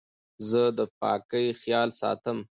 [0.49, 2.37] زه د پاکۍ خیال ساتم.